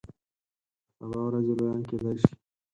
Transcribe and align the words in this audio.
د 0.97 0.97
سبا 0.99 1.17
ورځې 1.27 1.53
لویان 1.59 1.83
کیدای 1.89 2.15
شي. 2.21 2.33